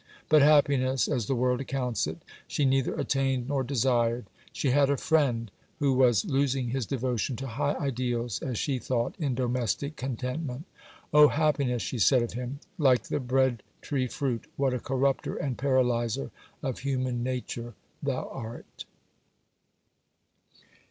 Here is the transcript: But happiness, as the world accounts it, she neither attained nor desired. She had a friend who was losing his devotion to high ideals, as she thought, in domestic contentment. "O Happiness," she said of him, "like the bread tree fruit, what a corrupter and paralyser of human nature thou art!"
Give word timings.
But 0.29 0.41
happiness, 0.41 1.07
as 1.07 1.27
the 1.27 1.35
world 1.35 1.61
accounts 1.61 2.07
it, 2.07 2.23
she 2.47 2.65
neither 2.65 2.95
attained 2.95 3.47
nor 3.49 3.61
desired. 3.63 4.25
She 4.51 4.71
had 4.71 4.89
a 4.89 4.97
friend 4.97 5.51
who 5.77 5.93
was 5.93 6.25
losing 6.25 6.69
his 6.69 6.87
devotion 6.87 7.35
to 7.35 7.45
high 7.45 7.75
ideals, 7.75 8.41
as 8.41 8.57
she 8.57 8.79
thought, 8.79 9.13
in 9.19 9.35
domestic 9.35 9.97
contentment. 9.97 10.65
"O 11.13 11.27
Happiness," 11.27 11.83
she 11.83 11.99
said 11.99 12.23
of 12.23 12.33
him, 12.33 12.59
"like 12.79 13.09
the 13.09 13.19
bread 13.19 13.61
tree 13.83 14.07
fruit, 14.07 14.47
what 14.55 14.73
a 14.73 14.79
corrupter 14.79 15.35
and 15.35 15.55
paralyser 15.55 16.31
of 16.63 16.79
human 16.79 17.21
nature 17.21 17.75
thou 18.01 18.27
art!" 18.29 18.85